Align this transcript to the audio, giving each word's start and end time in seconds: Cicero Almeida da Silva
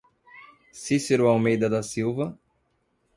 Cicero 0.73 1.27
Almeida 1.31 1.69
da 1.69 1.83
Silva 1.83 2.35